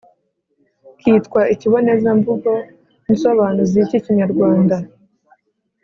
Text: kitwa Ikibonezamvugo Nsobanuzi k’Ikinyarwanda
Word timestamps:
kitwa 0.99 1.41
Ikibonezamvugo 1.53 2.51
Nsobanuzi 3.11 3.79
k’Ikinyarwanda 3.89 4.77